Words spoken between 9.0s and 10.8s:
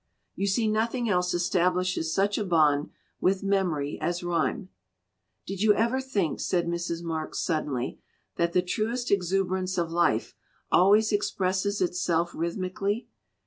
exuberance of life always 283 LITERATURE